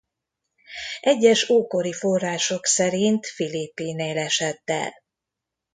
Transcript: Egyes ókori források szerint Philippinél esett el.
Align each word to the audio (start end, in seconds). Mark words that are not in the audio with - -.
Egyes 1.01 1.49
ókori 1.49 1.93
források 1.93 2.65
szerint 2.65 3.27
Philippinél 3.35 4.17
esett 4.17 4.69
el. 4.69 4.93